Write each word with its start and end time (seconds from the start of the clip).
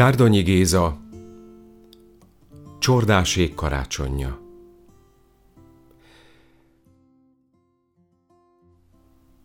Gárdonyi 0.00 0.42
Géza 0.42 0.98
Csordásék 2.78 3.54
karácsonyja 3.54 4.40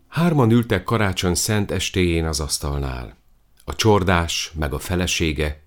Hárman 0.08 0.52
ültek 0.52 0.84
karácsony 0.84 1.36
szent 1.36 1.72
estéjén 1.72 2.26
az 2.26 2.40
asztalnál. 2.40 3.18
A 3.66 3.76
csordás, 3.76 4.52
meg 4.55 4.73
a 4.73 4.80
felesége, 4.80 5.64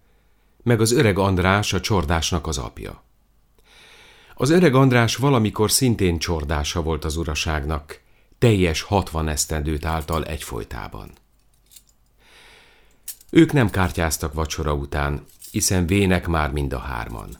meg 0.63 0.81
az 0.81 0.93
öreg 0.93 1.19
András, 1.19 1.73
a 1.73 1.81
csordásnak 1.81 2.47
az 2.47 2.59
apja. 2.59 3.03
Az 4.35 4.51
öreg 4.51 4.75
András 4.75 5.17
valamikor 5.17 5.71
szintén 5.71 6.19
csordása 6.19 6.83
volt 6.83 7.05
az 7.05 7.17
uraságnak, 7.17 8.01
teljes 8.39 8.83
hatvan 8.83 9.29
esztendőt 9.29 9.85
által 9.85 10.25
egyfolytában. 10.25 11.11
Ők 13.31 13.53
nem 13.53 13.71
kártyáztak 13.71 14.33
vacsora 14.33 14.75
után, 14.75 15.25
hiszen 15.51 15.87
vének 15.87 16.27
már 16.27 16.51
mind 16.51 16.73
a 16.73 16.79
hárman. 16.79 17.39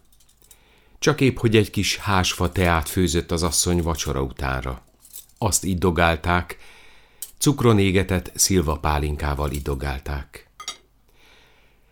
Csak 0.99 1.21
épp, 1.21 1.39
hogy 1.39 1.57
egy 1.57 1.71
kis 1.71 1.97
hásfa 1.97 2.53
teát 2.53 2.89
főzött 2.89 3.31
az 3.31 3.43
asszony 3.43 3.83
vacsora 3.83 4.23
utánra. 4.23 4.83
Azt 5.39 5.65
iddogálták, 5.65 6.57
cukron 7.39 7.79
égetett 7.79 8.31
szilva 8.35 8.79
pálinkával 8.79 9.51
idogálták. 9.51 10.51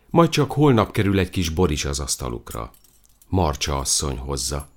Majd 0.09 0.29
csak 0.29 0.51
holnap 0.51 0.91
kerül 0.91 1.19
egy 1.19 1.29
kis 1.29 1.49
bor 1.49 1.71
is 1.71 1.85
az 1.85 1.99
asztalukra. 1.99 2.71
Marcsa 3.27 3.77
asszony 3.77 4.17
hozza. 4.17 4.67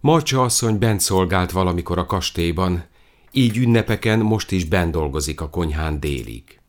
Marcsa 0.00 0.42
asszony 0.42 0.78
bent 0.78 1.00
szolgált 1.00 1.50
valamikor 1.50 1.98
a 1.98 2.06
kastélyban, 2.06 2.84
így 3.30 3.56
ünnepeken 3.56 4.18
most 4.18 4.50
is 4.50 4.64
bent 4.64 4.92
dolgozik 4.92 5.40
a 5.40 5.50
konyhán 5.50 6.00
délig. 6.00 6.60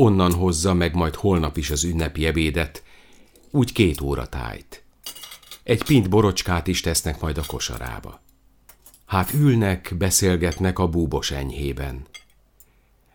Onnan 0.00 0.32
hozza 0.32 0.74
meg 0.74 0.94
majd 0.94 1.14
holnap 1.14 1.56
is 1.56 1.70
az 1.70 1.84
ünnepi 1.84 2.26
ebédet, 2.26 2.82
úgy 3.50 3.72
két 3.72 4.00
óra 4.00 4.26
tájt. 4.26 4.82
Egy 5.62 5.84
pint 5.84 6.08
borocskát 6.08 6.66
is 6.66 6.80
tesznek 6.80 7.20
majd 7.20 7.38
a 7.38 7.42
kosarába. 7.46 8.20
Hát 9.06 9.32
ülnek, 9.32 9.94
beszélgetnek 9.96 10.78
a 10.78 10.88
búbos 10.88 11.30
enyhében. 11.30 12.06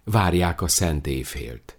Várják 0.04 0.62
a 0.62 0.68
szent 0.68 1.08
évfélt. 1.08 1.78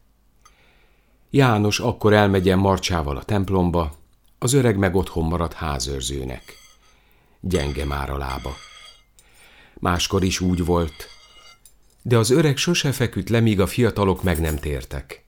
János 1.30 1.80
akkor 1.80 2.12
elmegyen 2.12 2.58
Marcsával 2.58 3.16
a 3.16 3.24
templomba, 3.24 3.96
az 4.38 4.52
öreg 4.52 4.76
meg 4.76 4.94
otthon 4.94 5.24
marad 5.24 5.52
házőrzőnek. 5.52 6.42
Gyenge 7.40 7.84
már 7.84 8.10
a 8.10 8.16
lába. 8.16 8.54
Máskor 9.74 10.22
is 10.22 10.40
úgy 10.40 10.64
volt, 10.64 11.13
de 12.06 12.18
az 12.18 12.30
öreg 12.30 12.56
sose 12.56 12.92
feküdt 12.92 13.28
le, 13.28 13.40
míg 13.40 13.60
a 13.60 13.66
fiatalok 13.66 14.22
meg 14.22 14.40
nem 14.40 14.56
tértek. 14.56 15.24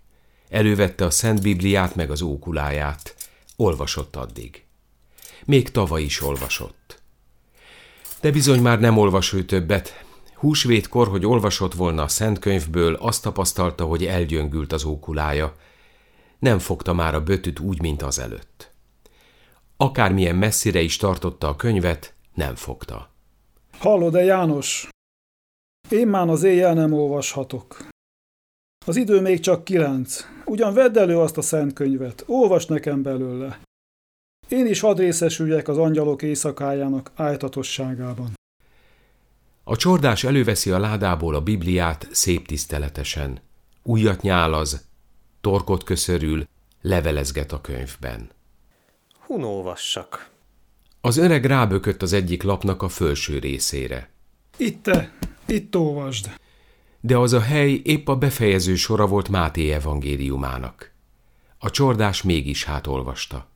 Elővette 0.49 1.05
a 1.05 1.11
Szent 1.11 1.43
Bibliát 1.43 1.95
meg 1.95 2.11
az 2.11 2.23
ókuláját, 2.23 3.15
olvasott 3.57 4.17
addig. 4.17 4.65
Még 5.45 5.71
tavaly 5.71 6.03
is 6.03 6.23
olvasott. 6.23 7.03
De 8.21 8.31
bizony 8.31 8.61
már 8.61 8.81
nem 8.81 8.99
olvas 8.99 9.33
ő 9.33 9.45
többet. 9.45 10.05
Húsvétkor, 10.35 11.09
hogy 11.09 11.27
olvasott 11.27 11.75
volna 11.75 12.03
a 12.03 12.09
Szent 12.09 12.39
Könyvből, 12.39 12.95
azt 12.95 13.23
tapasztalta, 13.23 13.85
hogy 13.85 14.05
elgyöngült 14.05 14.73
az 14.73 14.85
ókulája. 14.85 15.57
Nem 16.39 16.59
fogta 16.59 16.93
már 16.93 17.15
a 17.15 17.23
bötüt 17.23 17.59
úgy, 17.59 17.81
mint 17.81 18.03
az 18.03 18.19
előtt. 18.19 18.71
Akármilyen 19.77 20.37
messzire 20.37 20.81
is 20.81 20.97
tartotta 20.97 21.49
a 21.49 21.57
könyvet, 21.57 22.15
nem 22.35 22.55
fogta. 22.55 23.11
Hallod-e, 23.79 24.25
János? 24.25 24.89
Én 25.89 26.09
már 26.09 26.29
az 26.29 26.43
éjjel 26.43 26.75
nem 26.75 26.93
olvashatok. 26.93 27.89
Az 28.87 28.97
idő 28.97 29.21
még 29.21 29.41
csak 29.41 29.65
kilenc. 29.65 30.25
Ugyan 30.45 30.75
vedd 30.75 30.99
elő 30.99 31.19
azt 31.19 31.37
a 31.37 31.43
szent 31.43 31.73
könyvet, 31.73 32.25
olvas 32.27 32.67
nekem 32.67 33.03
belőle. 33.03 33.61
Én 34.49 34.67
is 34.67 34.81
hadd 34.81 34.97
részesüljek 34.97 35.69
az 35.69 35.79
angyalok 35.79 36.23
éjszakájának 36.23 37.11
ájtatosságában. 37.15 38.35
A 39.65 39.77
csordás 39.77 40.25
előveszi 40.25 40.71
a 40.71 40.79
ládából 40.79 41.35
a 41.35 41.41
Bibliát 41.41 42.09
szép 42.11 42.47
tiszteletesen. 42.47 43.41
Újat 43.83 44.23
nyálaz, 44.23 44.87
torkot 45.41 45.83
köszörül, 45.85 46.45
levelezget 46.83 47.53
a 47.53 47.61
könyvben. 47.61 48.31
Hun 49.27 49.43
olvassak. 49.43 50.31
Az 51.01 51.17
öreg 51.17 51.45
rábökött 51.45 52.03
az 52.03 52.13
egyik 52.13 52.43
lapnak 52.43 52.83
a 52.83 52.89
felső 52.89 53.39
részére. 53.39 54.11
Itt 54.57 54.83
te, 54.83 55.13
itt 55.51 55.77
olvasd. 55.77 56.31
De 57.01 57.17
az 57.17 57.33
a 57.33 57.41
hely 57.41 57.81
épp 57.85 58.09
a 58.09 58.17
befejező 58.17 58.75
sora 58.75 59.07
volt 59.07 59.29
Máté 59.29 59.73
evangéliumának. 59.73 60.93
A 61.59 61.71
csordás 61.71 62.23
mégis 62.23 62.65
hát 62.65 62.87
olvasta. 62.87 63.49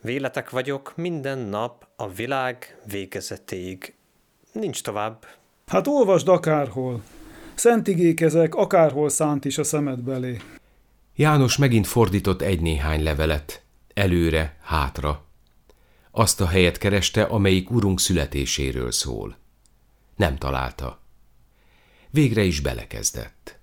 Véletek 0.00 0.50
vagyok 0.50 0.92
minden 0.96 1.38
nap 1.38 1.86
a 1.96 2.08
világ 2.08 2.78
végezetéig. 2.90 3.94
Nincs 4.52 4.82
tovább. 4.82 5.26
Hát 5.66 5.86
olvasd 5.86 6.28
akárhol. 6.28 7.02
Szent 7.54 7.88
igék 7.88 8.20
ezek, 8.20 8.54
akárhol 8.54 9.08
szánt 9.08 9.44
is 9.44 9.58
a 9.58 9.64
szemed 9.64 10.00
belé. 10.00 10.40
János 11.14 11.56
megint 11.56 11.86
fordított 11.86 12.42
egy-néhány 12.42 13.02
levelet, 13.02 13.62
előre, 13.94 14.56
hátra. 14.62 15.24
Azt 16.10 16.40
a 16.40 16.46
helyet 16.46 16.78
kereste, 16.78 17.22
amelyik 17.22 17.70
urunk 17.70 18.00
születéséről 18.00 18.92
szól. 18.92 19.36
Nem 20.16 20.36
találta. 20.36 21.00
Végre 22.10 22.42
is 22.42 22.60
belekezdett. 22.60 23.58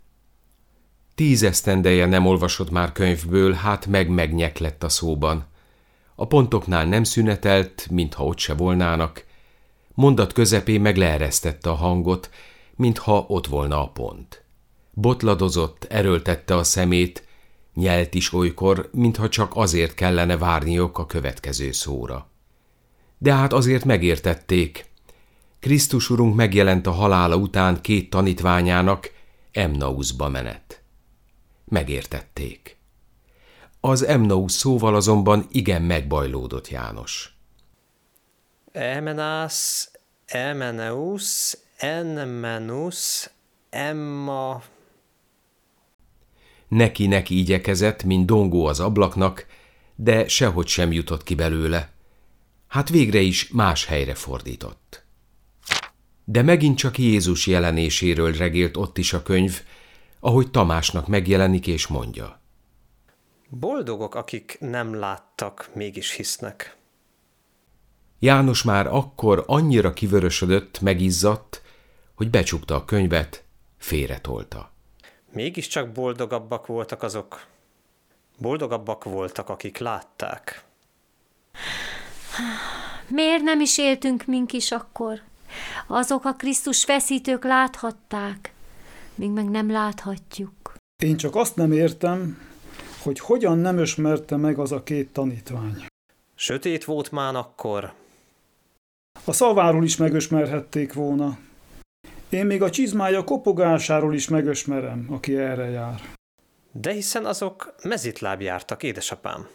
Tíz 1.15 1.43
esztendeje 1.43 2.05
nem 2.05 2.25
olvasott 2.25 2.69
már 2.69 2.91
könyvből, 2.91 3.53
hát 3.53 3.85
meg 3.85 4.09
megnyek 4.09 4.57
lett 4.57 4.83
a 4.83 4.89
szóban. 4.89 5.45
A 6.15 6.27
pontoknál 6.27 6.85
nem 6.85 7.03
szünetelt, 7.03 7.87
mintha 7.91 8.25
ott 8.25 8.37
se 8.37 8.53
volnának. 8.53 9.25
Mondat 9.93 10.33
közepén 10.33 10.81
meg 10.81 10.97
leeresztette 10.97 11.69
a 11.69 11.73
hangot, 11.73 12.29
mintha 12.75 13.25
ott 13.27 13.47
volna 13.47 13.83
a 13.83 13.89
pont. 13.89 14.43
Botladozott, 14.93 15.83
erőltette 15.89 16.55
a 16.55 16.63
szemét, 16.63 17.27
nyelt 17.73 18.13
is 18.13 18.33
olykor, 18.33 18.89
mintha 18.93 19.29
csak 19.29 19.51
azért 19.55 19.93
kellene 19.93 20.37
várniok 20.37 20.97
a 20.97 21.05
következő 21.05 21.71
szóra. 21.71 22.29
De 23.17 23.33
hát 23.33 23.53
azért 23.53 23.85
megértették, 23.85 24.90
Krisztus 25.61 26.09
urunk 26.09 26.35
megjelent 26.35 26.87
a 26.87 26.91
halála 26.91 27.35
után 27.35 27.81
két 27.81 28.09
tanítványának 28.09 29.11
Emnausba 29.51 30.29
menet. 30.29 30.81
Megértették. 31.65 32.77
Az 33.79 34.03
Emnaus 34.05 34.51
szóval 34.51 34.95
azonban 34.95 35.45
igen 35.51 35.81
megbajlódott 35.81 36.69
János. 36.69 37.35
Emenász, 38.71 39.91
Emeneus, 40.25 41.57
Enmenus, 41.77 43.29
Emma... 43.69 44.61
Neki-neki 46.67 47.37
igyekezett, 47.37 48.03
mint 48.03 48.25
dongó 48.25 48.65
az 48.65 48.79
ablaknak, 48.79 49.45
de 49.95 50.27
sehogy 50.27 50.67
sem 50.67 50.91
jutott 50.91 51.23
ki 51.23 51.35
belőle. 51.35 51.91
Hát 52.67 52.89
végre 52.89 53.19
is 53.19 53.49
más 53.51 53.85
helyre 53.85 54.15
fordított. 54.15 55.09
De 56.23 56.41
megint 56.41 56.77
csak 56.77 56.97
Jézus 56.97 57.47
jelenéséről 57.47 58.31
regélt 58.31 58.77
ott 58.77 58.97
is 58.97 59.13
a 59.13 59.23
könyv, 59.23 59.61
ahogy 60.19 60.51
Tamásnak 60.51 61.07
megjelenik 61.07 61.67
és 61.67 61.87
mondja. 61.87 62.39
Boldogok, 63.49 64.15
akik 64.15 64.57
nem 64.59 64.93
láttak, 64.93 65.69
mégis 65.73 66.11
hisznek. 66.11 66.77
János 68.19 68.63
már 68.63 68.87
akkor 68.87 69.43
annyira 69.47 69.93
kivörösödött, 69.93 70.81
megizzadt, 70.81 71.61
hogy 72.15 72.29
becsukta 72.29 72.75
a 72.75 72.85
könyvet, 72.85 73.43
félretolta. 73.77 74.71
Mégiscsak 75.31 75.91
boldogabbak 75.91 76.67
voltak 76.67 77.03
azok. 77.03 77.45
Boldogabbak 78.37 79.03
voltak, 79.03 79.49
akik 79.49 79.77
látták. 79.77 80.63
Miért 83.07 83.43
nem 83.43 83.59
is 83.59 83.77
éltünk 83.77 84.25
mink 84.25 84.53
is 84.53 84.71
akkor? 84.71 85.21
Azok 85.87 86.25
a 86.25 86.33
Krisztus 86.33 86.83
feszítők 86.83 87.43
láthatták, 87.43 88.53
még 89.15 89.29
meg 89.29 89.49
nem 89.49 89.71
láthatjuk. 89.71 90.75
Én 91.03 91.17
csak 91.17 91.35
azt 91.35 91.55
nem 91.55 91.71
értem, 91.71 92.37
hogy 93.03 93.19
hogyan 93.19 93.57
nem 93.57 93.79
ismerte 93.79 94.35
meg 94.35 94.59
az 94.59 94.71
a 94.71 94.83
két 94.83 95.13
tanítvány. 95.13 95.85
Sötét 96.35 96.83
volt 96.83 97.11
már 97.11 97.35
akkor. 97.35 97.93
A 99.25 99.31
szaváról 99.31 99.83
is 99.83 99.97
megismerhették 99.97 100.93
volna. 100.93 101.37
Én 102.29 102.45
még 102.45 102.61
a 102.61 102.69
csizmája 102.69 103.23
kopogásáról 103.23 104.13
is 104.13 104.27
megismerem, 104.27 105.05
aki 105.09 105.37
erre 105.37 105.69
jár. 105.69 106.01
De 106.71 106.91
hiszen 106.91 107.25
azok 107.25 107.75
mezitláb 107.83 108.41
jártak, 108.41 108.83
édesapám. 108.83 109.47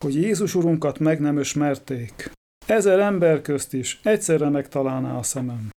Hogy 0.00 0.14
Jézus 0.14 0.54
urunkat 0.54 0.98
meg 0.98 1.20
nem 1.20 1.38
ismerték. 1.38 2.30
Ezer 2.66 2.98
ember 2.98 3.42
közt 3.42 3.72
is 3.72 4.00
egyszerre 4.02 4.48
megtalálná 4.48 5.18
a 5.18 5.22
szemem. 5.22 5.70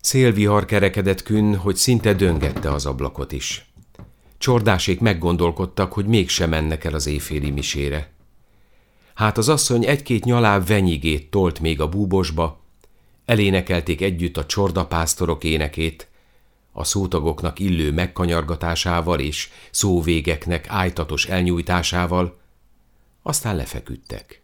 Szélvihar 0.00 0.64
kerekedett 0.64 1.22
kün, 1.22 1.56
hogy 1.56 1.76
szinte 1.76 2.12
döngette 2.12 2.72
az 2.72 2.86
ablakot 2.86 3.32
is. 3.32 3.72
Csordásék 4.38 5.00
meggondolkodtak, 5.00 5.92
hogy 5.92 6.06
mégsem 6.06 6.48
mennek 6.48 6.84
el 6.84 6.94
az 6.94 7.06
éjféli 7.06 7.50
misére. 7.50 8.10
Hát 9.14 9.38
az 9.38 9.48
asszony 9.48 9.84
egy-két 9.84 10.24
nyaláb 10.24 10.66
venyigét 10.66 11.30
tolt 11.30 11.60
még 11.60 11.80
a 11.80 11.88
búbosba, 11.88 12.60
elénekelték 13.24 14.00
együtt 14.00 14.36
a 14.36 14.46
csordapásztorok 14.46 15.44
énekét, 15.44 16.08
a 16.72 16.84
szótagoknak 16.84 17.58
illő 17.58 17.92
megkanyargatásával 17.92 19.20
és 19.20 19.50
szóvégeknek 19.70 20.64
ájtatos 20.68 21.26
elnyújtásával, 21.26 22.40
aztán 23.22 23.56
lefeküdtek. 23.56 24.43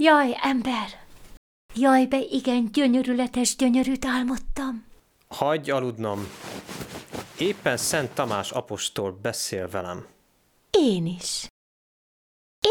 Jaj, 0.00 0.36
ember! 0.40 1.06
Jaj, 1.74 2.06
be 2.06 2.18
igen 2.18 2.72
gyönyörületes 2.72 3.56
gyönyörűt 3.56 4.04
álmodtam. 4.04 4.86
Hagyj 5.28 5.70
aludnom. 5.70 6.20
Éppen 7.38 7.76
Szent 7.76 8.14
Tamás 8.14 8.50
apostol 8.50 9.12
beszél 9.12 9.68
velem. 9.68 10.06
Én 10.70 11.06
is. 11.06 11.46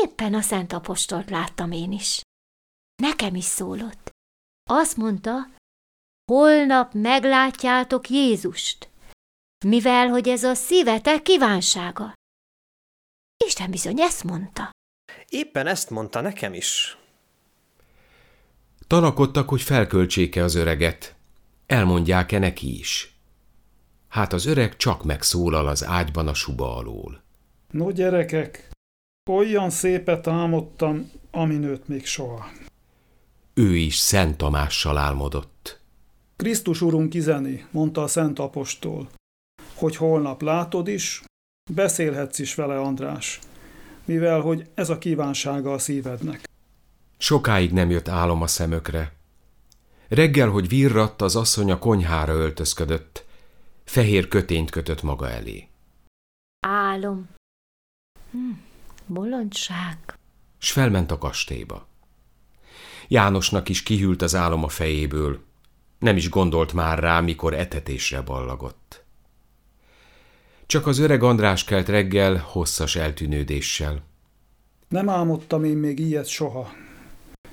Éppen 0.04 0.34
a 0.34 0.42
Szent 0.42 0.74
Apostolt 0.74 1.30
láttam 1.30 1.72
én 1.72 1.92
is. 1.92 2.22
Nekem 3.02 3.36
is 3.36 3.46
szólott. 3.46 4.10
Azt 4.70 4.98
mondta, 4.98 5.48
holnap 6.32 6.94
meglátjátok 6.94 8.10
Jézust, 8.10 8.90
mivel 9.66 10.08
hogy 10.08 10.28
ez 10.28 10.44
a 10.44 10.54
szívetek 10.54 11.22
kívánsága. 11.22 12.14
Isten 13.46 13.72
bizony 13.72 14.02
ezt 14.02 14.24
mondta. 14.24 14.70
Éppen 15.28 15.68
ezt 15.68 15.90
mondta 15.90 16.22
nekem 16.22 16.54
is. 16.54 16.98
Tanakodtak, 18.88 19.50
hogy 19.50 19.62
felköltséke 19.62 20.44
az 20.44 20.56
öreget. 20.56 21.16
Elmondják-e 21.66 22.40
neki 22.40 22.80
is. 22.80 23.16
Hát 24.08 24.34
az 24.34 24.46
öreg 24.46 24.76
csak 24.76 25.04
megszólal 25.04 25.68
az 25.68 25.86
ágyban 25.86 26.28
a 26.28 26.34
suba 26.34 26.76
alól. 26.76 27.24
No 27.72 27.92
gyerekek, 27.92 28.70
olyan 29.30 29.70
szépet 29.70 30.28
álmodtam, 30.28 31.12
ami 31.32 31.56
nőtt 31.56 31.88
még 31.88 32.06
soha. 32.06 32.46
Ő 33.54 33.76
is 33.76 33.96
Szent 33.96 34.38
Tamással 34.38 34.98
álmodott. 34.98 35.80
Krisztus 36.36 36.82
Urunk 36.82 37.14
izeni, 37.14 37.66
mondta 37.72 38.04
a 38.04 38.08
Szent 38.08 38.40
Apostol, 38.40 39.10
hogy 39.74 39.96
holnap 39.96 40.42
látod 40.42 40.88
is, 40.88 41.24
beszélhetsz 41.72 42.40
is 42.40 42.56
vele, 42.56 42.80
András, 42.80 43.40
mivel 44.06 44.42
hogy 44.42 44.70
ez 44.74 44.90
a 44.90 44.98
kívánsága 44.98 45.74
a 45.74 45.78
szívednek. 45.78 46.46
Sokáig 47.18 47.72
nem 47.72 47.90
jött 47.90 48.08
álom 48.08 48.42
a 48.42 48.48
szemökre. 48.48 49.14
Reggel, 50.08 50.50
hogy 50.50 50.68
virratt, 50.68 51.22
az 51.22 51.36
asszony 51.36 51.72
a 51.72 51.80
konyhára 51.80 52.34
öltözködött. 52.34 53.26
Fehér 53.84 54.28
kötényt 54.28 54.70
kötött 54.70 55.02
maga 55.02 55.30
elé. 55.30 55.68
Álom. 56.60 57.30
Hm, 58.32 58.52
bolondság. 59.06 59.98
S 60.58 60.72
felment 60.72 61.12
a 61.12 61.18
kastélyba. 61.18 61.88
Jánosnak 63.08 63.70
is 63.70 63.84
kihűlt 63.84 64.22
az 64.22 64.36
álom 64.36 64.64
a 64.64 64.68
fejéből. 64.68 65.44
Nem 66.00 66.18
is 66.18 66.30
gondolt 66.30 66.74
már 66.74 67.00
rá, 67.00 67.20
mikor 67.20 67.54
etetésre 67.54 68.22
ballagott. 68.22 69.04
Csak 70.66 70.88
az 70.88 70.98
öreg 70.98 71.24
András 71.24 71.64
kelt 71.64 71.88
reggel 71.88 72.38
hosszas 72.38 72.96
eltűnődéssel. 72.96 74.04
Nem 74.88 75.10
álmodtam 75.10 75.64
én 75.64 75.78
még 75.78 76.00
ilyet 76.00 76.28
soha. 76.28 76.72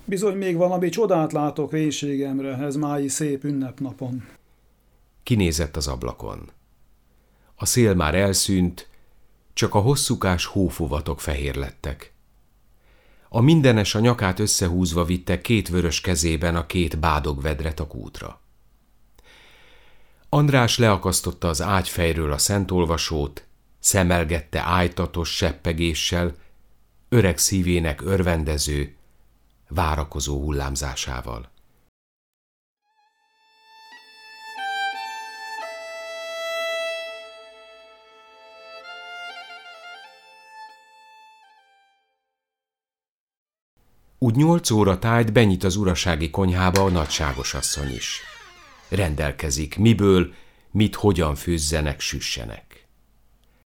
Bizony 0.04 0.36
még 0.36 0.56
valami 0.56 0.88
csodát 0.88 1.32
látok 1.32 1.70
vénségemre, 1.70 2.56
ez 2.56 2.76
mái 2.76 3.08
szép 3.08 3.44
ünnepnapon. 3.44 4.24
Kinézett 5.22 5.76
az 5.76 5.88
ablakon. 5.88 6.50
A 7.54 7.66
szél 7.66 7.94
már 7.94 8.14
elszűnt, 8.14 8.88
csak 9.52 9.74
a 9.74 9.78
hosszúkás 9.78 10.44
hófuvatok 10.44 11.20
fehér 11.20 11.54
lettek. 11.54 12.12
A 13.28 13.40
mindenes 13.40 13.94
a 13.94 14.00
nyakát 14.00 14.38
összehúzva 14.38 15.04
vitte 15.04 15.40
két 15.40 15.68
vörös 15.68 16.00
kezében 16.00 16.56
a 16.56 16.66
két 16.66 16.98
bádogvedret 16.98 17.80
a 17.80 17.86
kútra. 17.86 18.40
András 20.28 20.78
leakasztotta 20.78 21.48
az 21.48 21.62
ágyfejről 21.62 22.32
a 22.32 22.38
szentolvasót, 22.38 23.44
szemelgette 23.78 24.60
ájtatos 24.60 25.36
seppegéssel, 25.36 26.34
öreg 27.08 27.38
szívének 27.38 28.02
örvendező, 28.02 28.94
várakozó 29.68 30.42
hullámzásával. 30.42 31.52
Úgy 44.18 44.36
nyolc 44.36 44.70
óra 44.70 44.98
tájt 44.98 45.32
benyit 45.32 45.64
az 45.64 45.76
urasági 45.76 46.30
konyhába 46.30 46.84
a 46.84 46.90
nagyságos 46.90 47.54
asszony 47.54 47.94
is. 47.94 48.20
Rendelkezik, 48.88 49.78
miből, 49.78 50.32
mit 50.70 50.94
hogyan 50.94 51.34
főzzenek, 51.34 52.00
süssenek. 52.00 52.86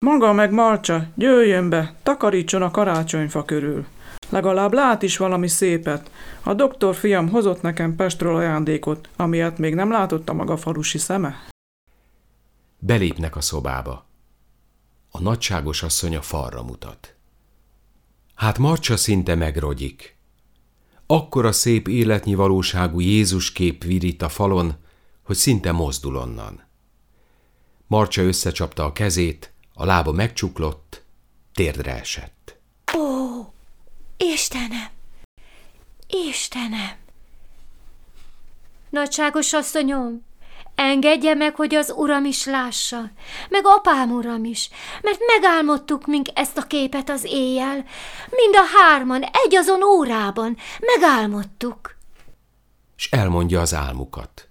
Maga 0.06 0.34
meg 0.34 0.52
Marcsa, 0.52 1.08
jöjjön 1.18 1.70
be, 1.70 1.96
takarítson 2.04 2.62
a 2.62 2.72
karácsonyfa 2.72 3.46
körül. 3.46 3.86
Legalább 4.30 4.74
lát 4.74 5.02
is 5.02 5.18
valami 5.18 5.48
szépet. 5.48 6.12
A 6.44 6.54
doktor 6.54 6.96
fiam 6.96 7.30
hozott 7.30 7.62
nekem 7.62 7.96
Pestről 7.96 8.36
ajándékot, 8.36 9.10
amilyet 9.16 9.58
még 9.58 9.76
nem 9.76 9.92
látott 9.92 10.30
a 10.30 10.34
maga 10.34 10.58
falusi 10.58 10.98
szeme. 10.98 11.48
Belépnek 12.80 13.36
a 13.36 13.42
szobába. 13.42 14.06
A 15.12 15.22
nagyságos 15.22 15.84
asszony 15.84 16.16
a 16.16 16.22
falra 16.22 16.64
mutat. 16.64 17.16
Hát 18.36 18.58
Marcsa 18.58 18.98
szinte 18.98 19.36
megrogyik. 19.36 20.18
Akkora 21.08 21.52
szép 21.52 21.88
életnyi 21.88 22.36
valóságú 22.36 23.00
Jézus 23.00 23.52
kép 23.52 23.84
virít 23.84 24.22
a 24.22 24.30
falon, 24.30 24.76
hogy 25.24 25.36
szinte 25.36 25.72
mozdul 25.72 26.16
onnan. 26.16 26.64
Marcsa 27.88 28.22
összecsapta 28.22 28.84
a 28.86 28.94
kezét, 28.94 29.54
a 29.74 29.86
lába 29.86 30.12
megcsuklott, 30.12 31.04
térdre 31.54 32.00
esett. 32.00 32.60
Ó, 32.98 33.29
Istenem! 34.24 34.88
Istenem! 36.08 36.92
Nagyságos 38.90 39.54
asszonyom, 39.54 40.26
engedje 40.76 41.34
meg, 41.34 41.56
hogy 41.56 41.76
az 41.76 41.94
uram 41.96 42.26
is 42.26 42.46
lássa, 42.46 43.12
meg 43.50 43.62
apám 43.64 44.12
uram 44.12 44.44
is, 44.44 44.70
mert 45.02 45.20
megálmodtuk 45.28 46.08
mink 46.08 46.28
ezt 46.34 46.58
a 46.58 46.62
képet 46.62 47.10
az 47.10 47.24
éjjel, 47.24 47.76
mind 48.30 48.56
a 48.56 48.78
hárman, 48.78 49.24
egy 49.24 49.56
azon 49.56 49.84
órában, 49.84 50.58
megálmodtuk. 50.80 51.96
És 52.98 53.12
elmondja 53.12 53.62
az 53.62 53.74
álmukat. 53.74 54.48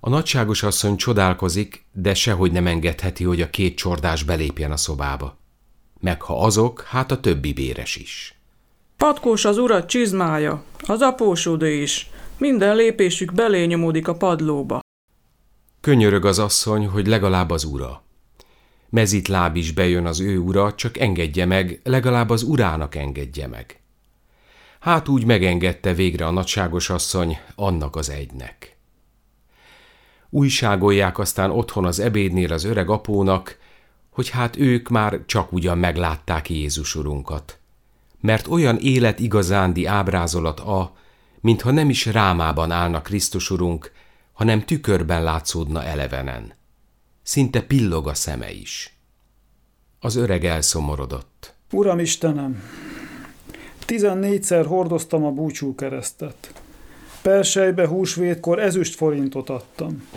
A 0.00 0.08
nagyságos 0.08 0.62
asszony 0.62 0.96
csodálkozik, 0.96 1.86
de 1.92 2.14
sehogy 2.14 2.52
nem 2.52 2.66
engedheti, 2.66 3.24
hogy 3.24 3.40
a 3.40 3.50
két 3.50 3.76
csordás 3.76 4.22
belépjen 4.22 4.72
a 4.72 4.76
szobába 4.76 5.40
meg 6.02 6.22
ha 6.22 6.40
azok, 6.40 6.80
hát 6.80 7.10
a 7.10 7.20
többi 7.20 7.52
béres 7.52 7.96
is. 7.96 8.34
Patkós 8.96 9.44
az 9.44 9.58
urat 9.58 9.88
csizmája, 9.88 10.64
az 10.86 11.00
apósodő 11.00 11.72
is. 11.72 12.10
Minden 12.38 12.76
lépésük 12.76 13.32
belé 13.32 13.64
nyomódik 13.64 14.08
a 14.08 14.14
padlóba. 14.14 14.80
Könyörög 15.80 16.24
az 16.24 16.38
asszony, 16.38 16.86
hogy 16.86 17.06
legalább 17.06 17.50
az 17.50 17.64
ura. 17.64 18.02
Mezit 18.88 19.28
láb 19.28 19.56
is 19.56 19.72
bejön 19.72 20.06
az 20.06 20.20
ő 20.20 20.38
ura, 20.38 20.74
csak 20.74 20.98
engedje 20.98 21.44
meg, 21.44 21.80
legalább 21.84 22.30
az 22.30 22.42
urának 22.42 22.94
engedje 22.94 23.46
meg. 23.46 23.80
Hát 24.80 25.08
úgy 25.08 25.24
megengedte 25.24 25.94
végre 25.94 26.26
a 26.26 26.30
nagyságos 26.30 26.90
asszony 26.90 27.38
annak 27.54 27.96
az 27.96 28.10
egynek. 28.10 28.76
Újságolják 30.30 31.18
aztán 31.18 31.50
otthon 31.50 31.84
az 31.84 31.98
ebédnél 31.98 32.52
az 32.52 32.64
öreg 32.64 32.90
apónak, 32.90 33.58
hogy 34.12 34.28
hát 34.28 34.56
ők 34.56 34.88
már 34.88 35.20
csak 35.26 35.52
ugyan 35.52 35.78
meglátták 35.78 36.50
Jézus 36.50 36.94
urunkat. 36.94 37.58
Mert 38.20 38.46
olyan 38.46 38.78
élet 38.78 39.20
igazándi 39.20 39.86
ábrázolat 39.86 40.60
a, 40.60 40.96
mintha 41.40 41.70
nem 41.70 41.88
is 41.88 42.06
rámában 42.06 42.70
állna 42.70 43.02
Krisztus 43.02 43.50
urunk, 43.50 43.92
hanem 44.32 44.64
tükörben 44.64 45.22
látszódna 45.22 45.84
elevenen. 45.84 46.52
Szinte 47.22 47.62
pillog 47.62 48.08
a 48.08 48.14
szeme 48.14 48.52
is. 48.52 48.96
Az 50.00 50.16
öreg 50.16 50.44
elszomorodott. 50.44 51.54
Uram 51.70 51.98
Istenem, 51.98 52.62
Tizennégyszer 53.84 54.66
hordoztam 54.66 55.24
a 55.24 55.30
búcsú 55.30 55.74
keresztet. 55.74 56.52
Persejbe 57.22 57.86
húsvétkor 57.86 58.58
ezüst 58.58 58.94
forintot 58.94 59.50
adtam. 59.50 60.08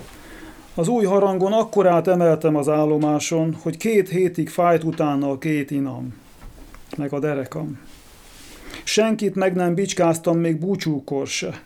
Az 0.78 0.88
új 0.88 1.06
harangon 1.06 1.54
akkorát 1.54 2.08
emeltem 2.08 2.56
az 2.56 2.70
állomáson, 2.70 3.58
hogy 3.62 3.78
két 3.78 4.10
hétig 4.10 4.50
fájt 4.50 4.84
utána 4.84 5.30
a 5.30 5.38
két 5.38 5.72
inam, 5.72 6.14
meg 6.98 7.14
a 7.14 7.20
derekam. 7.20 7.80
Senkit 8.84 9.36
meg 9.36 9.54
nem 9.54 9.74
bicskáztam 9.74 10.38
még 10.38 10.60
búcsúkor 10.60 11.28
se. 11.28 11.62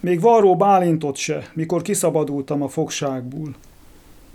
Még 0.00 0.20
varró 0.20 0.56
Bálintot 0.56 1.16
se, 1.16 1.50
mikor 1.52 1.82
kiszabadultam 1.82 2.62
a 2.62 2.68
fogságból. 2.68 3.54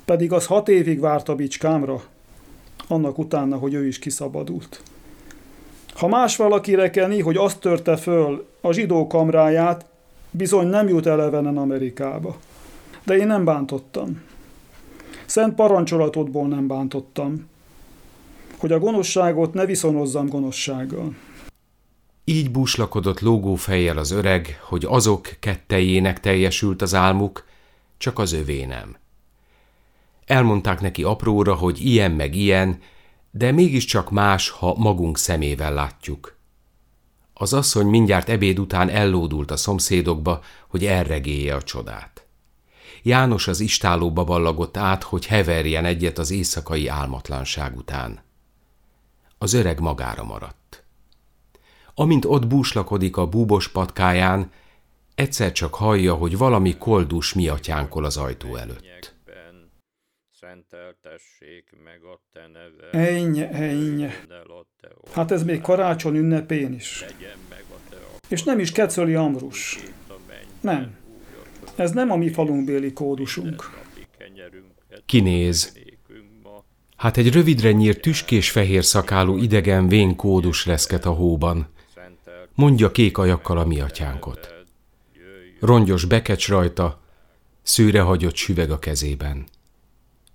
Pedig 0.05 0.32
az 0.32 0.46
hat 0.46 0.70
évig 0.70 1.00
várt 1.00 1.29
a 1.29 1.36
bicskámra, 1.36 2.01
annak 2.88 3.17
utána, 3.17 3.58
hogy 3.58 3.74
ő 3.74 3.88
is 3.88 4.00
kiszabadult. 4.00 4.82
Ha 5.94 6.08
más 6.08 6.36
valaki 6.36 6.75
rekeni, 6.75 7.22
hogy 7.22 7.38
azt 7.38 7.60
törte 7.60 7.98
föl 7.98 8.46
a 8.62 8.72
zsidó 8.72 9.08
kamráját, 9.08 9.86
bizony 10.32 10.67
nem 10.67 10.88
jut 10.88 11.05
elevenen 11.05 11.58
Amerikába. 11.58 12.38
De 13.05 13.17
én 13.17 13.27
nem 13.27 13.45
bántottam. 13.45 14.21
Szent 15.25 15.55
parancsolatodból 15.55 16.47
nem 16.47 16.67
bántottam, 16.67 17.50
hogy 18.57 18.71
a 18.71 18.79
gonoszságot 18.79 19.53
ne 19.53 19.65
viszonozzam 19.65 20.27
gonoszsággal. 20.27 21.15
Így 22.24 22.51
búslakodott 22.51 23.19
lógó 23.19 23.55
fejjel 23.55 23.97
az 23.97 24.12
öreg, 24.12 24.59
hogy 24.62 24.85
azok 24.85 25.29
kettejének 25.39 26.19
teljesült 26.19 26.81
az 26.81 26.93
álmuk, 26.93 27.45
csak 27.97 28.19
az 28.19 28.31
övé 28.31 28.65
nem. 28.65 28.95
Elmondták 30.25 30.81
neki 30.81 31.03
apróra, 31.03 31.55
hogy 31.55 31.85
ilyen 31.85 32.12
meg 32.12 32.35
ilyen, 32.35 32.79
de 33.31 33.51
mégiscsak 33.51 34.12
más, 34.12 34.50
ha 34.50 34.75
magunk 34.77 35.17
szemével 35.17 35.74
látjuk. 35.74 36.35
Az 37.33 37.53
asszony 37.53 37.88
mindjárt 37.88 38.29
ebéd 38.29 38.59
után 38.59 38.89
ellódult 38.89 39.51
a 39.51 39.57
szomszédokba, 39.57 40.41
hogy 40.67 40.85
elregélje 40.85 41.55
a 41.55 41.62
csodát. 41.62 42.25
János 43.05 43.47
az 43.47 43.59
istálóba 43.59 44.24
ballagott 44.24 44.77
át, 44.77 45.03
hogy 45.03 45.25
heverjen 45.25 45.85
egyet 45.85 46.17
az 46.17 46.31
éjszakai 46.31 46.88
álmatlanság 46.88 47.77
után. 47.77 48.19
Az 49.38 49.53
öreg 49.53 49.79
magára 49.79 50.24
maradt. 50.24 50.83
Amint 51.95 52.25
ott 52.25 52.47
búslakodik 52.47 53.17
a 53.17 53.27
búbos 53.27 53.67
patkáján, 53.67 54.51
egyszer 55.15 55.51
csak 55.51 55.75
hallja, 55.75 56.13
hogy 56.13 56.38
valami 56.38 56.77
koldus 56.77 57.33
miatyánkol 57.33 58.05
az 58.05 58.17
ajtó 58.17 58.55
előtt. 58.55 59.15
meg 61.83 62.03
a 62.03 62.19
te 62.33 62.47
neve. 62.47 63.07
Ennyi, 63.07 63.41
ennyi. 63.41 64.07
Hát 65.13 65.31
ez 65.31 65.43
még 65.43 65.62
karácsony 65.62 66.15
ünnepén 66.15 66.74
is. 66.74 67.05
És 68.27 68.43
nem 68.43 68.59
is 68.59 68.71
kecöli 68.71 69.15
Amrus. 69.15 69.79
Nem. 70.62 71.03
Ez 71.75 71.91
nem 71.91 72.12
a 72.12 72.15
mi 72.15 72.29
falunkbéli 72.29 72.94
kódusunk. 72.94 73.84
Kinéz. 75.05 75.77
Hát 76.96 77.17
egy 77.17 77.34
rövidre 77.34 77.72
nyírt 77.72 78.01
tüskés 78.01 78.51
fehér 78.51 78.84
szakálú 78.84 79.38
idegen 79.38 79.88
vén 79.88 80.15
kódus 80.15 80.65
reszket 80.65 81.05
a 81.05 81.12
hóban. 81.12 81.67
Mondja 82.53 82.91
kék 82.91 83.17
ajakkal 83.17 83.58
a 83.58 83.65
mi 83.65 83.79
atyánkot. 83.79 84.53
Rongyos 85.60 86.05
bekecs 86.05 86.48
rajta, 86.48 87.01
szőre 87.62 88.01
hagyott 88.01 88.36
süveg 88.36 88.72
a 88.72 88.79
kezében. 88.79 89.46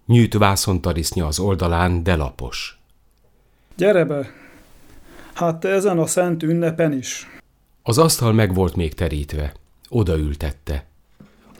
Nyűt 0.06 0.34
vászontarisznya 0.34 1.26
az 1.26 1.38
oldalán, 1.38 2.02
de 2.02 2.16
lapos. 2.16 2.78
Gyere 3.76 4.04
be! 4.04 4.30
Hát 5.32 5.64
ezen 5.64 5.98
a 5.98 6.06
szent 6.06 6.42
ünnepen 6.42 6.92
is. 6.92 7.28
Az 7.82 7.98
asztal 7.98 8.32
meg 8.32 8.54
volt 8.54 8.76
még 8.76 8.94
terítve. 8.94 9.54
Odaültette. 9.88 10.89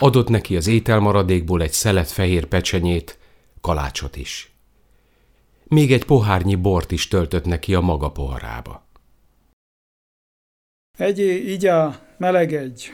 Adott 0.03 0.29
neki 0.29 0.57
az 0.57 0.67
ételmaradékból 0.67 1.63
egy 1.63 1.73
szelet 1.73 2.11
fehér 2.11 2.45
pecsenyét, 2.45 3.19
kalácsot 3.61 4.17
is. 4.17 4.53
Még 5.65 5.93
egy 5.93 6.05
pohárnyi 6.05 6.55
bort 6.55 6.91
is 6.91 7.09
töltött 7.09 7.45
neki 7.45 7.75
a 7.75 7.81
maga 7.81 8.11
poharába. 8.11 8.87
Egyé, 10.99 11.53
igyá, 11.53 12.01
melegedj! 12.19 12.91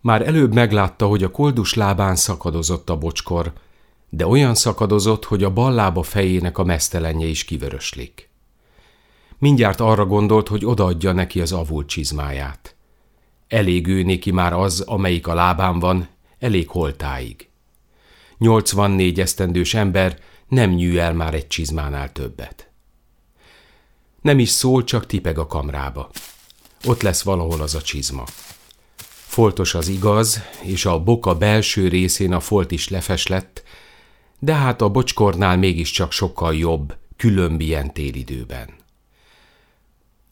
Már 0.00 0.26
előbb 0.26 0.54
meglátta, 0.54 1.06
hogy 1.06 1.22
a 1.22 1.30
koldus 1.30 1.74
lábán 1.74 2.16
szakadozott 2.16 2.90
a 2.90 2.98
bocskor, 2.98 3.52
de 4.08 4.26
olyan 4.26 4.54
szakadozott, 4.54 5.24
hogy 5.24 5.44
a 5.44 5.52
bal 5.52 5.72
lába 5.72 6.02
fejének 6.02 6.58
a 6.58 6.64
mesztelenje 6.64 7.26
is 7.26 7.44
kivöröslik. 7.44 8.30
Mindjárt 9.38 9.80
arra 9.80 10.06
gondolt, 10.06 10.48
hogy 10.48 10.64
odaadja 10.64 11.12
neki 11.12 11.40
az 11.40 11.52
avult 11.52 11.88
csizmáját. 11.88 12.76
Elég 13.48 13.86
ő 13.86 14.02
néki 14.02 14.30
már 14.30 14.52
az, 14.52 14.80
amelyik 14.80 15.26
a 15.26 15.34
lábán 15.34 15.78
van, 15.78 16.08
elég 16.38 16.68
holtáig. 16.68 17.48
84 18.38 19.20
esztendős 19.20 19.74
ember 19.74 20.18
nem 20.48 20.70
nyű 20.70 20.96
el 20.98 21.12
már 21.12 21.34
egy 21.34 21.46
csizmánál 21.46 22.12
többet. 22.12 22.70
Nem 24.20 24.38
is 24.38 24.48
szól, 24.48 24.84
csak 24.84 25.06
tipeg 25.06 25.38
a 25.38 25.46
kamrába. 25.46 26.10
Ott 26.84 27.02
lesz 27.02 27.22
valahol 27.22 27.60
az 27.60 27.74
a 27.74 27.82
csizma. 27.82 28.24
Foltos 29.26 29.74
az 29.74 29.88
igaz, 29.88 30.42
és 30.62 30.84
a 30.84 31.02
boka 31.02 31.34
belső 31.34 31.88
részén 31.88 32.32
a 32.32 32.40
folt 32.40 32.70
is 32.70 32.88
lefes 32.88 33.26
lett, 33.26 33.62
de 34.38 34.54
hát 34.54 34.80
a 34.80 34.88
bocskornál 34.88 35.56
mégiscsak 35.56 36.12
sokkal 36.12 36.54
jobb, 36.54 36.96
különb 37.16 37.60
ilyen 37.60 37.92
télidőben. 37.92 38.68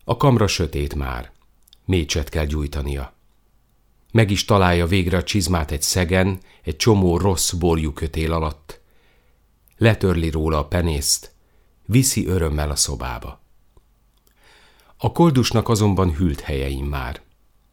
A 0.04 0.16
kamra 0.16 0.46
sötét 0.46 0.94
már, 0.94 1.32
mécset 1.86 2.28
kell 2.28 2.44
gyújtania. 2.44 3.14
Meg 4.12 4.30
is 4.30 4.44
találja 4.44 4.86
végre 4.86 5.16
a 5.16 5.22
csizmát 5.22 5.70
egy 5.70 5.82
szegen, 5.82 6.40
egy 6.62 6.76
csomó 6.76 7.18
rossz 7.18 7.52
borjukötél 7.52 8.32
alatt. 8.32 8.80
Letörli 9.76 10.30
róla 10.30 10.58
a 10.58 10.66
penészt, 10.66 11.32
viszi 11.86 12.26
örömmel 12.26 12.70
a 12.70 12.76
szobába. 12.76 13.40
A 14.96 15.12
koldusnak 15.12 15.68
azonban 15.68 16.14
hűlt 16.14 16.40
helyeim 16.40 16.86
már. 16.86 17.20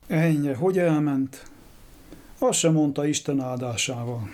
Ennyi, 0.08 0.53
hogy 0.53 0.77
elment? 0.77 1.51
Azt 2.38 2.60
sem 2.60 2.74
mondta 2.74 3.05
Isten 3.05 3.39
áldásával. 3.39 4.29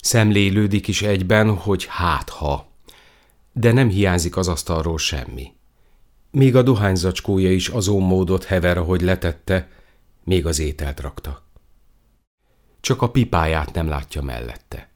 Szemlélődik 0.00 0.88
is 0.88 1.02
egyben, 1.02 1.56
hogy 1.56 1.86
hát 1.88 2.28
ha. 2.28 2.66
De 3.52 3.72
nem 3.72 3.88
hiányzik 3.88 4.36
az 4.36 4.48
asztalról 4.48 4.98
semmi. 4.98 5.52
Még 6.32 6.56
a 6.56 6.62
dohányzacskója 6.62 7.52
is 7.52 7.68
azon 7.68 8.02
módot 8.02 8.44
hever, 8.44 8.78
ahogy 8.78 9.00
letette, 9.00 9.68
még 10.24 10.46
az 10.46 10.58
ételt 10.58 11.00
rakta. 11.00 11.42
Csak 12.80 13.02
a 13.02 13.10
pipáját 13.10 13.72
nem 13.72 13.88
látja 13.88 14.22
mellette. 14.22 14.88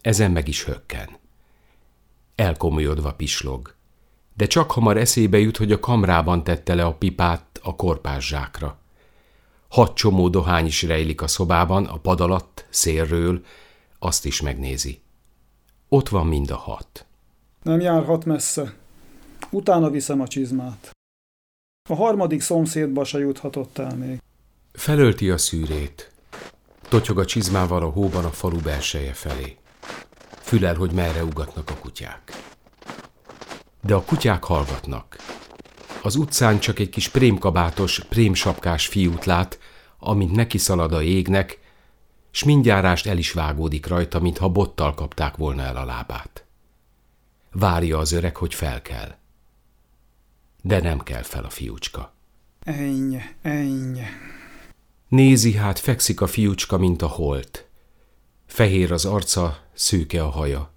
Ezen 0.00 0.30
meg 0.30 0.48
is 0.48 0.64
hökken. 0.64 1.08
Elkomolyodva 2.34 3.14
pislog. 3.14 3.74
De 4.36 4.46
csak 4.46 4.70
hamar 4.70 4.96
eszébe 4.96 5.38
jut, 5.38 5.56
hogy 5.56 5.72
a 5.72 5.80
kamrában 5.80 6.44
tette 6.44 6.74
le 6.74 6.84
a 6.84 6.94
pipát 6.94 7.60
a 7.62 7.76
korpás 7.76 8.26
zsákra. 8.26 8.78
Hat 9.68 9.94
csomó 9.94 10.28
dohány 10.28 10.66
is 10.66 10.82
rejlik 10.82 11.22
a 11.22 11.26
szobában, 11.26 11.84
a 11.84 11.96
pad 11.96 12.20
alatt, 12.20 12.66
szélről, 12.70 13.44
azt 13.98 14.26
is 14.26 14.40
megnézi. 14.40 15.00
Ott 15.88 16.08
van 16.08 16.26
mind 16.26 16.50
a 16.50 16.56
hat. 16.56 17.06
Nem 17.62 17.80
járhat 17.80 18.24
messze. 18.24 18.74
Utána 19.50 19.90
viszem 19.90 20.20
a 20.20 20.26
csizmát. 20.26 20.90
A 21.88 21.94
harmadik 21.94 22.40
szomszédba 22.40 23.04
se 23.04 23.18
juthatott 23.18 23.78
el 23.78 23.96
még. 23.96 24.22
Felölti 24.72 25.30
a 25.30 25.38
szűrét. 25.38 26.10
Totyog 26.88 27.18
a 27.18 27.24
csizmával 27.24 27.82
a 27.82 27.88
hóban 27.88 28.24
a 28.24 28.30
falu 28.30 28.60
belseje 28.60 29.12
felé. 29.12 29.56
Fülel, 30.30 30.74
hogy 30.74 30.92
merre 30.92 31.24
ugatnak 31.24 31.70
a 31.70 31.74
kutyák. 31.74 32.32
De 33.82 33.94
a 33.94 34.04
kutyák 34.04 34.44
hallgatnak. 34.44 35.16
Az 36.02 36.16
utcán 36.16 36.58
csak 36.58 36.78
egy 36.78 36.90
kis 36.90 37.08
prémkabátos, 37.08 38.04
prémsapkás 38.08 38.86
fiút 38.86 39.24
lát, 39.24 39.58
amint 39.98 40.32
neki 40.32 40.58
szalad 40.58 40.92
a 40.92 41.02
égnek, 41.02 41.58
s 42.30 42.44
mindjárást 42.44 43.06
el 43.06 43.18
is 43.18 43.32
vágódik 43.32 43.86
rajta, 43.86 44.20
mintha 44.20 44.48
bottal 44.48 44.94
kapták 44.94 45.36
volna 45.36 45.62
el 45.62 45.76
a 45.76 45.84
lábát. 45.84 46.44
Várja 47.52 47.98
az 47.98 48.12
öreg, 48.12 48.36
hogy 48.36 48.54
fel 48.54 48.82
kell. 48.82 49.16
De 50.66 50.80
nem 50.80 50.98
kell 50.98 51.22
fel 51.22 51.44
a 51.44 51.50
fiúcska. 51.50 52.12
Ennyi, 52.60 53.20
ennyi. 53.42 54.02
Nézi, 55.08 55.52
hát 55.52 55.78
fekszik 55.78 56.20
a 56.20 56.26
fiúcska, 56.26 56.78
mint 56.78 57.02
a 57.02 57.06
holt. 57.06 57.68
Fehér 58.46 58.92
az 58.92 59.04
arca, 59.04 59.58
szőke 59.72 60.22
a 60.22 60.28
haja. 60.28 60.72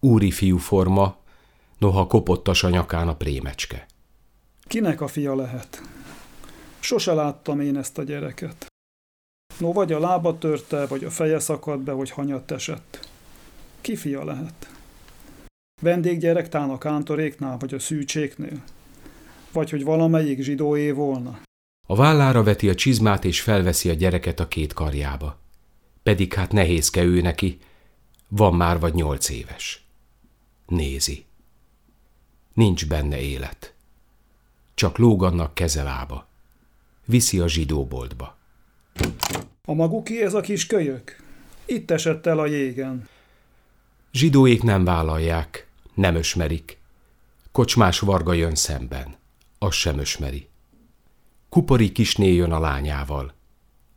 Úri 0.00 0.30
fiú 0.30 0.56
forma, 0.56 1.16
noha 1.78 2.06
kopottas 2.06 2.62
a 2.62 2.68
nyakán 2.68 3.08
a 3.08 3.16
prémecske. 3.16 3.86
Kinek 4.62 5.00
a 5.00 5.06
fia 5.06 5.34
lehet? 5.34 5.82
Sose 6.78 7.12
láttam 7.12 7.60
én 7.60 7.76
ezt 7.76 7.98
a 7.98 8.02
gyereket. 8.02 8.66
No, 9.58 9.72
vagy 9.72 9.92
a 9.92 9.98
lába 9.98 10.38
törte, 10.38 10.86
vagy 10.86 11.04
a 11.04 11.10
feje 11.10 11.38
szakadt 11.38 11.82
be, 11.82 11.92
hogy 11.92 12.10
hanyat 12.10 12.50
esett. 12.50 13.08
Ki 13.80 13.96
fia 13.96 14.24
lehet? 14.24 14.70
Vendéggyerek 15.82 16.48
tán 16.48 16.70
a 16.70 16.78
kántoréknál, 16.78 17.56
vagy 17.56 17.74
a 17.74 17.78
szűcséknél? 17.78 18.62
Vagy 19.56 19.70
hogy 19.70 19.84
valamelyik 19.84 20.40
zsidóé 20.40 20.90
volna. 20.90 21.40
A 21.86 21.94
vállára 21.94 22.42
veti 22.42 22.68
a 22.68 22.74
csizmát 22.74 23.24
és 23.24 23.40
felveszi 23.40 23.88
a 23.88 23.92
gyereket 23.92 24.40
a 24.40 24.48
két 24.48 24.72
karjába. 24.72 25.38
Pedig 26.02 26.34
hát 26.34 26.52
nehézke 26.52 27.02
ő 27.02 27.20
neki, 27.20 27.58
van 28.28 28.54
már 28.54 28.80
vagy 28.80 28.94
nyolc 28.94 29.28
éves. 29.28 29.84
Nézi. 30.66 31.24
Nincs 32.54 32.86
benne 32.86 33.20
élet. 33.20 33.74
Csak 34.74 34.98
lógannak 34.98 35.54
kezelába. 35.54 36.28
Viszi 37.04 37.38
a 37.38 37.48
zsidóboltba. 37.48 38.36
A 39.64 39.72
maguké 39.72 40.22
ez 40.22 40.34
a 40.34 40.40
kis 40.40 40.66
kölyök? 40.66 41.16
Itt 41.64 41.90
esett 41.90 42.26
el 42.26 42.38
a 42.38 42.46
jégen. 42.46 43.08
Zsidóék 44.12 44.62
nem 44.62 44.84
vállalják, 44.84 45.66
nem 45.94 46.14
ösmerik. 46.14 46.78
Kocsmás 47.52 47.98
varga 47.98 48.32
jön 48.32 48.54
szemben. 48.54 49.24
Az 49.58 49.74
sem 49.74 49.98
ösmeri. 49.98 50.48
Kupori 51.48 51.92
kisné 51.92 52.32
jön 52.32 52.52
a 52.52 52.58
lányával. 52.58 53.34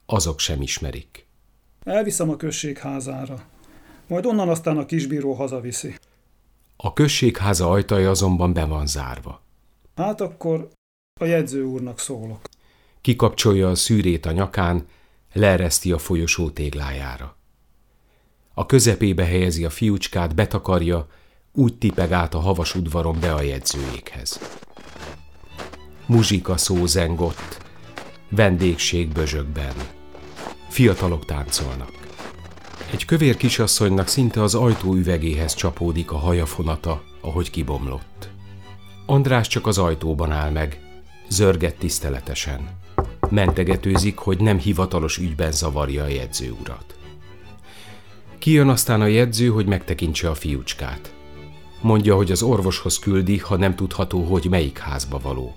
Azok 0.06 0.40
sem 0.40 0.62
ismerik. 0.62 1.28
Elviszem 1.84 2.30
a 2.30 2.38
község 2.38 2.78
házára. 2.78 3.46
Majd 4.08 4.26
onnan 4.26 4.50
aztán 4.50 4.78
a 4.78 4.86
kisbíró 4.86 5.34
hazaviszi. 5.34 5.96
A 6.78 6.94
községháza 6.94 7.70
ajtaja 7.70 8.10
azonban 8.10 8.54
be 8.54 8.66
van 8.66 8.88
zárva. 8.88 9.42
Hát 9.96 10.22
akkor 10.22 10.70
a 11.20 11.26
jegyző 11.26 11.64
úrnak 11.64 12.00
szólok. 12.00 12.42
Kikapcsolja 13.02 13.70
a 13.70 13.76
szűrét 13.76 14.26
a 14.26 14.32
nyakán, 14.32 14.88
leereszti 15.34 15.92
a 15.92 15.98
folyosó 15.98 16.50
téglájára. 16.50 17.36
A 18.54 18.66
közepébe 18.66 19.26
helyezi 19.26 19.66
a 19.66 19.70
fiúcskát, 19.70 20.36
betakarja, 20.36 21.08
úgy 21.52 21.78
tipeg 21.78 22.12
át 22.12 22.34
a 22.34 22.40
havas 22.40 22.76
udvaron 22.76 23.20
be 23.20 23.34
a 23.34 23.42
jegyzőjékhez. 23.42 24.40
Muzsika 26.10 26.58
szó 26.58 26.86
zengott, 26.86 27.58
vendégség 28.30 29.08
bözsökben. 29.08 29.74
Fiatalok 30.68 31.26
táncolnak. 31.26 31.92
Egy 32.92 33.06
kövér 33.06 33.38
kisasszonynak 33.38 34.08
szinte 34.08 34.42
az 34.42 34.56
ajtó 34.56 34.94
üvegéhez 34.94 35.54
csapódik 35.54 36.12
a 36.12 36.18
hajafonata, 36.18 37.04
ahogy 37.22 37.50
kibomlott. 37.50 38.30
András 39.06 39.48
csak 39.48 39.68
az 39.68 39.78
ajtóban 39.78 40.32
áll 40.32 40.50
meg, 40.50 40.80
zörget 41.28 41.76
tiszteletesen. 41.76 42.70
Mentegetőzik, 43.30 44.18
hogy 44.18 44.40
nem 44.40 44.58
hivatalos 44.58 45.18
ügyben 45.18 45.52
zavarja 45.52 46.04
a 46.04 46.08
jegyző 46.08 46.56
urat. 46.62 46.98
Kijön 48.40 48.70
aztán 48.70 49.02
a 49.02 49.08
jegyző, 49.08 49.48
hogy 49.48 49.66
megtekintse 49.66 50.30
a 50.30 50.36
fiúcskát. 50.36 51.14
Mondja, 51.82 52.16
hogy 52.16 52.32
az 52.32 52.42
orvoshoz 52.42 53.00
küldi, 53.00 53.38
ha 53.38 53.56
nem 53.56 53.76
tudható, 53.76 54.24
hogy 54.24 54.46
melyik 54.50 54.78
házba 54.78 55.20
való. 55.20 55.56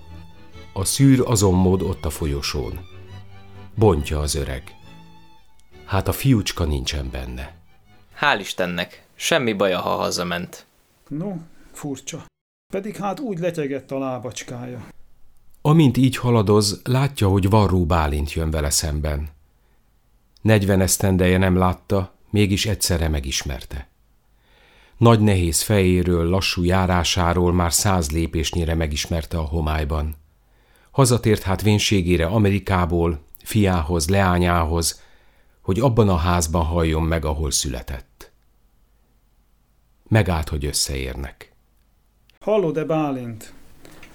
A 0.73 0.85
szűr 0.85 1.23
azon 1.25 1.53
mód 1.53 1.81
ott 1.81 2.05
a 2.05 2.09
folyosón. 2.09 2.79
Bontja 3.75 4.19
az 4.19 4.35
öreg. 4.35 4.63
Hát 5.85 6.07
a 6.07 6.11
fiúcska 6.11 6.65
nincsen 6.65 7.09
benne. 7.11 7.55
Hál' 8.19 8.39
Istennek, 8.39 9.05
semmi 9.15 9.53
baja, 9.53 9.79
ha 9.79 9.89
hazament. 9.89 10.65
No, 11.07 11.33
furcsa. 11.71 12.25
Pedig 12.73 12.95
hát 12.95 13.19
úgy 13.19 13.39
letyegett 13.39 13.91
a 13.91 13.97
lábacskája. 13.97 14.87
Amint 15.61 15.97
így 15.97 16.17
haladoz, 16.17 16.81
látja, 16.83 17.27
hogy 17.27 17.49
Varró 17.49 17.85
Bálint 17.85 18.33
jön 18.33 18.51
vele 18.51 18.69
szemben. 18.69 19.29
Negyven 20.41 20.81
esztendeje 20.81 21.37
nem 21.37 21.57
látta, 21.57 22.13
mégis 22.29 22.65
egyszerre 22.65 23.09
megismerte. 23.09 23.87
Nagy 24.97 25.19
nehéz 25.19 25.61
fejéről, 25.61 26.29
lassú 26.29 26.63
járásáról 26.63 27.53
már 27.53 27.73
száz 27.73 28.11
lépésnyire 28.11 28.75
megismerte 28.75 29.37
a 29.37 29.43
homályban. 29.43 30.15
Hazatért 30.93 31.43
hát 31.43 31.61
vénségére 31.61 32.25
Amerikából, 32.25 33.19
fiához, 33.43 34.09
leányához, 34.09 35.01
hogy 35.61 35.79
abban 35.79 36.09
a 36.09 36.15
házban 36.15 36.65
halljon 36.65 37.03
meg, 37.03 37.25
ahol 37.25 37.51
született. 37.51 38.31
Megállt, 40.07 40.49
hogy 40.49 40.65
összeérnek. 40.65 41.51
Hallod-e, 42.39 42.83
Bálint? 42.83 43.53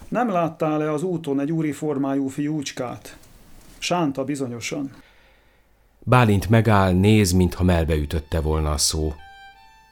Nem 0.08 0.30
láttál-e 0.30 0.92
az 0.92 1.02
úton 1.02 1.40
egy 1.40 1.52
úri 1.52 1.72
formájú 1.72 2.28
fiúcskát? 2.28 3.16
Sánta 3.78 4.24
bizonyosan. 4.24 4.94
Bálint 5.98 6.48
megáll, 6.48 6.92
néz, 6.92 7.32
mintha 7.32 7.64
melbeütötte 7.64 8.40
volna 8.40 8.70
a 8.70 8.78
szó. 8.78 9.14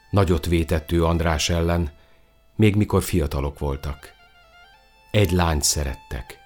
Nagyot 0.09 0.45
vétett 0.45 0.91
ő 0.91 1.05
András 1.05 1.49
ellen, 1.49 1.91
még 2.55 2.75
mikor 2.75 3.03
fiatalok 3.03 3.59
voltak. 3.59 4.13
Egy 5.11 5.31
lányt 5.31 5.63
szerettek. 5.63 6.45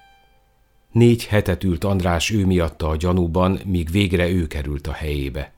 Négy 0.92 1.26
hetet 1.26 1.64
ült 1.64 1.84
András 1.84 2.30
ő 2.30 2.46
miatta 2.46 2.90
a 2.90 2.96
gyanúban, 2.96 3.60
míg 3.66 3.92
végre 3.92 4.30
ő 4.30 4.48
került 4.48 4.88
a 4.88 4.92
helyébe. 4.92 5.54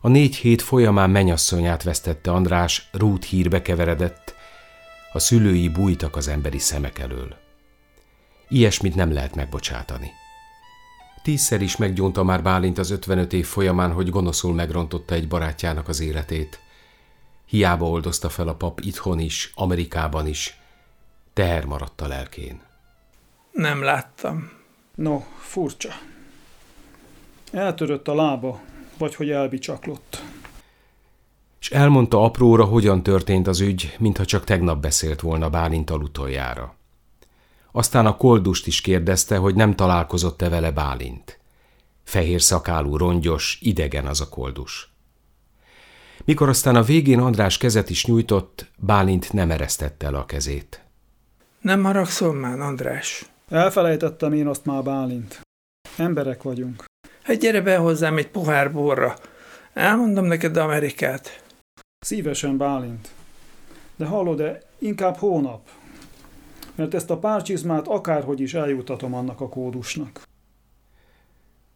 A 0.00 0.08
négy 0.08 0.36
hét 0.36 0.62
folyamán 0.62 1.10
menyasszonyát 1.10 1.82
vesztette 1.82 2.32
András, 2.32 2.88
rút 2.92 3.24
hírbe 3.24 3.62
keveredett, 3.62 4.34
a 5.12 5.18
szülői 5.18 5.68
bújtak 5.68 6.16
az 6.16 6.28
emberi 6.28 6.58
szemek 6.58 6.98
elől. 6.98 7.36
Ilyesmit 8.48 8.94
nem 8.94 9.12
lehet 9.12 9.34
megbocsátani. 9.34 10.10
Tízszer 11.22 11.62
is 11.62 11.76
meggyónta 11.76 12.22
már 12.22 12.42
Bálint 12.42 12.78
az 12.78 12.90
55 12.90 13.32
év 13.32 13.46
folyamán, 13.46 13.92
hogy 13.92 14.10
gonoszul 14.10 14.54
megrontotta 14.54 15.14
egy 15.14 15.28
barátjának 15.28 15.88
az 15.88 16.00
életét. 16.00 16.60
Hiába 17.46 17.88
oldozta 17.88 18.28
fel 18.28 18.48
a 18.48 18.54
pap 18.54 18.80
itthon 18.80 19.18
is, 19.18 19.52
Amerikában 19.54 20.26
is. 20.26 20.60
Teher 21.32 21.64
maradt 21.64 22.00
a 22.00 22.06
lelkén. 22.06 22.65
Nem 23.56 23.82
láttam. 23.82 24.50
No, 24.94 25.22
furcsa. 25.38 25.88
Eltörött 27.52 28.08
a 28.08 28.14
lába, 28.14 28.60
vagy 28.98 29.14
hogy 29.14 29.30
elbicsaklott. 29.30 30.22
És 31.60 31.70
elmondta 31.70 32.24
apróra, 32.24 32.64
hogyan 32.64 33.02
történt 33.02 33.46
az 33.46 33.60
ügy, 33.60 33.96
mintha 33.98 34.24
csak 34.24 34.44
tegnap 34.44 34.80
beszélt 34.80 35.20
volna 35.20 35.50
Bálintal 35.50 36.02
utoljára. 36.02 36.76
Aztán 37.72 38.06
a 38.06 38.16
koldust 38.16 38.66
is 38.66 38.80
kérdezte, 38.80 39.36
hogy 39.36 39.54
nem 39.54 39.74
találkozott-e 39.74 40.48
vele 40.48 40.70
Bálint. 40.70 41.38
Fehér 42.04 42.42
szakálú, 42.42 42.96
rongyos, 42.96 43.58
idegen 43.60 44.06
az 44.06 44.20
a 44.20 44.28
koldus. 44.28 44.90
Mikor 46.24 46.48
aztán 46.48 46.76
a 46.76 46.82
végén 46.82 47.20
András 47.20 47.58
kezet 47.58 47.90
is 47.90 48.06
nyújtott, 48.06 48.70
Bálint 48.78 49.32
nem 49.32 49.50
eresztette 49.50 50.06
el 50.06 50.14
a 50.14 50.26
kezét. 50.26 50.84
Nem 51.60 51.82
haragszol 51.82 52.34
már, 52.34 52.60
András? 52.60 53.24
Elfelejtettem 53.50 54.32
én 54.32 54.46
azt 54.46 54.64
már, 54.64 54.82
Bálint. 54.82 55.40
Emberek 55.96 56.42
vagyunk. 56.42 56.84
Hát 57.22 57.36
gyere 57.36 57.60
be 57.60 57.76
hozzám 57.76 58.16
egy 58.16 58.28
pohár 58.28 58.72
borra. 58.72 59.16
Elmondom 59.72 60.24
neked 60.24 60.56
Amerikát. 60.56 61.42
Szívesen, 61.98 62.56
Bálint. 62.56 63.08
De 63.96 64.06
hallod-e, 64.06 64.62
inkább 64.78 65.16
hónap. 65.16 65.68
Mert 66.74 66.94
ezt 66.94 67.10
a 67.10 67.18
párcsizmát 67.18 67.88
akárhogy 67.88 68.40
is 68.40 68.54
eljutatom 68.54 69.14
annak 69.14 69.40
a 69.40 69.48
kódusnak. 69.48 70.22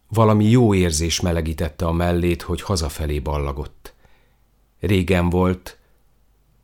Valami 0.07 0.49
jó 0.49 0.73
érzés 0.73 1.19
melegítette 1.19 1.85
a 1.85 1.91
mellét, 1.91 2.41
hogy 2.41 2.61
hazafelé 2.61 3.19
ballagott. 3.19 3.93
Régen 4.79 5.29
volt, 5.29 5.77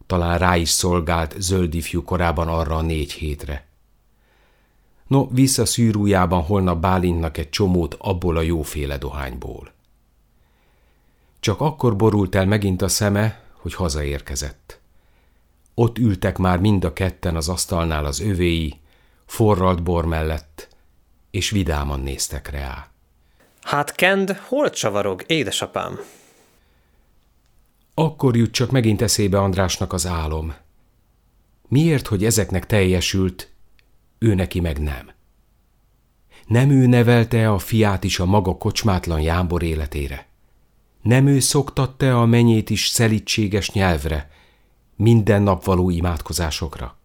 talán 0.06 0.38
rá 0.38 0.56
is 0.56 0.70
szolgált 0.70 1.36
zöld 1.38 1.74
ifjú 1.74 2.04
korában 2.04 2.48
arra 2.48 2.76
a 2.76 2.82
négy 2.82 3.12
hétre. 3.12 3.66
No, 5.08 5.28
vissza 5.32 5.65
szűrújában 5.65 6.41
holnap 6.41 6.80
Bálintnak 6.80 7.38
egy 7.38 7.50
csomót 7.50 7.93
abból 8.00 8.38
a 8.38 8.41
jóféle 8.41 8.98
dohányból. 8.98 9.72
Csak 11.39 11.62
akkor 11.62 11.96
borult 11.96 12.36
el 12.36 12.46
megint 12.46 12.82
a 12.82 12.88
szeme, 12.88 13.41
hogy 13.54 13.74
hazaérkezett. 13.74 14.80
Ott 15.74 15.98
ültek 15.98 16.38
már 16.38 16.60
mind 16.60 16.84
a 16.84 16.93
ketten 16.93 17.36
az 17.36 17.50
asztalnál 17.50 18.06
az 18.06 18.20
övéi, 18.20 18.80
forralt 19.26 19.84
bor 19.84 20.06
mellett, 20.06 20.67
és 21.32 21.50
vidáman 21.50 22.00
néztek 22.00 22.50
rá. 22.50 22.88
Hát 23.62 23.96
Kend, 23.96 24.32
hol 24.32 24.70
csavarog, 24.70 25.24
édesapám? 25.28 26.00
Akkor 27.93 28.36
jut 28.36 28.52
csak 28.52 28.72
megint 28.72 29.02
eszébe 29.02 29.39
Andrásnak 29.39 29.93
az 29.93 30.06
álom. 30.06 30.56
Miért, 31.67 32.08
hogy 32.08 32.26
ezeknek 32.26 32.65
teljesült, 32.65 33.52
ő 34.19 34.34
neki 34.34 34.60
meg 34.60 34.82
nem? 34.82 35.12
Nem 36.47 36.69
ő 36.69 36.86
nevelte 36.86 37.51
a 37.51 37.58
fiát 37.58 38.03
is 38.03 38.19
a 38.19 38.25
maga 38.25 38.58
kocsmátlan 38.58 39.21
jámbor 39.21 39.63
életére? 39.63 40.27
Nem 41.01 41.27
ő 41.27 41.39
szoktatta 41.39 42.21
a 42.21 42.25
menyét 42.25 42.69
is 42.69 42.88
szelítséges 42.88 43.71
nyelvre, 43.71 44.30
minden 44.95 45.41
nap 45.41 45.63
való 45.63 45.89
imádkozásokra? 45.89 46.97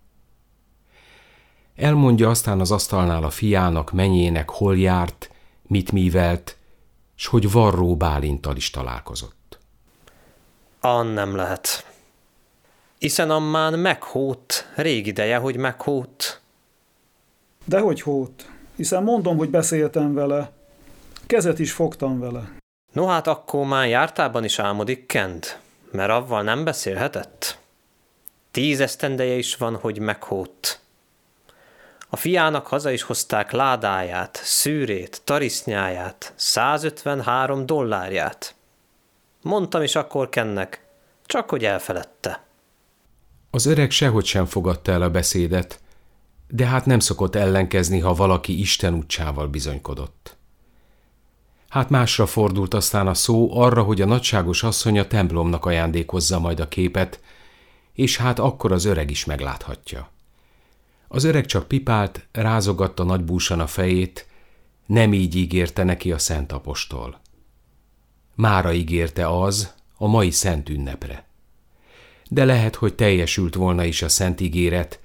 Elmondja 1.76 2.28
aztán 2.28 2.60
az 2.60 2.70
asztalnál 2.70 3.22
a 3.22 3.30
fiának, 3.30 3.92
menyének, 3.92 4.50
hol 4.50 4.78
járt, 4.78 5.30
mit 5.62 5.92
mívelt, 5.92 6.56
s 7.14 7.26
hogy 7.26 7.52
Varró 7.52 7.96
Bálintal 7.96 8.56
is 8.56 8.70
találkozott. 8.70 9.58
An 10.80 11.06
nem 11.06 11.36
lehet. 11.36 11.86
Hiszen 12.98 13.30
ammán 13.30 13.78
meghót, 13.78 14.72
rég 14.74 15.06
ideje, 15.06 15.36
hogy 15.36 15.56
meghót. 15.56 16.41
Dehogy 17.64 18.00
hót, 18.00 18.50
hiszen 18.76 19.02
mondom, 19.02 19.36
hogy 19.36 19.50
beszéltem 19.50 20.14
vele. 20.14 20.50
Kezet 21.26 21.58
is 21.58 21.72
fogtam 21.72 22.20
vele. 22.20 22.52
No 22.92 23.06
hát 23.06 23.26
akkor 23.26 23.66
már 23.66 23.88
jártában 23.88 24.44
is 24.44 24.58
álmodik 24.58 25.06
Kent, 25.06 25.58
mert 25.90 26.10
avval 26.10 26.42
nem 26.42 26.64
beszélhetett. 26.64 27.58
Tíz 28.50 28.80
esztendeje 28.80 29.34
is 29.34 29.56
van, 29.56 29.76
hogy 29.76 29.98
meghódt. 29.98 30.80
A 32.08 32.16
fiának 32.16 32.66
haza 32.66 32.90
is 32.90 33.02
hozták 33.02 33.50
ládáját, 33.50 34.40
szűrét, 34.42 35.20
tarisznyáját, 35.24 36.32
153 36.36 37.66
dollárját. 37.66 38.54
Mondtam 39.42 39.82
is 39.82 39.94
akkor 39.94 40.28
Kennek, 40.28 40.84
csak 41.26 41.50
hogy 41.50 41.64
elfeledte. 41.64 42.42
Az 43.50 43.66
öreg 43.66 43.90
sehogy 43.90 44.24
sem 44.24 44.46
fogadta 44.46 44.92
el 44.92 45.02
a 45.02 45.10
beszédet, 45.10 45.80
de 46.54 46.66
hát 46.66 46.86
nem 46.86 46.98
szokott 46.98 47.34
ellenkezni, 47.34 47.98
ha 47.98 48.14
valaki 48.14 48.60
Isten 48.60 48.94
útjával 48.94 49.48
bizonykodott. 49.48 50.36
Hát 51.68 51.90
másra 51.90 52.26
fordult 52.26 52.74
aztán 52.74 53.06
a 53.06 53.14
szó 53.14 53.58
arra, 53.58 53.82
hogy 53.82 54.00
a 54.00 54.06
nagyságos 54.06 54.62
asszony 54.62 54.98
a 54.98 55.06
templomnak 55.06 55.64
ajándékozza 55.64 56.38
majd 56.38 56.60
a 56.60 56.68
képet, 56.68 57.20
és 57.92 58.16
hát 58.16 58.38
akkor 58.38 58.72
az 58.72 58.84
öreg 58.84 59.10
is 59.10 59.24
megláthatja. 59.24 60.10
Az 61.08 61.24
öreg 61.24 61.46
csak 61.46 61.68
pipált, 61.68 62.26
rázogatta 62.32 63.04
nagybúsan 63.04 63.60
a 63.60 63.66
fejét, 63.66 64.26
nem 64.86 65.12
így 65.12 65.36
ígérte 65.36 65.84
neki 65.84 66.12
a 66.12 66.18
szent 66.18 66.52
apostol. 66.52 67.20
Mára 68.34 68.72
ígérte 68.72 69.28
az 69.28 69.72
a 69.96 70.06
mai 70.06 70.30
szent 70.30 70.68
ünnepre. 70.68 71.26
De 72.28 72.44
lehet, 72.44 72.74
hogy 72.74 72.94
teljesült 72.94 73.54
volna 73.54 73.84
is 73.84 74.02
a 74.02 74.08
szent 74.08 74.40
ígéret, 74.40 75.00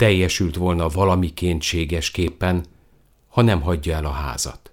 teljesült 0.00 0.56
volna 0.56 0.88
valami 0.88 1.34
kéntségesképpen, 1.34 2.64
ha 3.28 3.42
nem 3.42 3.60
hagyja 3.60 3.94
el 3.96 4.04
a 4.04 4.10
házat. 4.10 4.72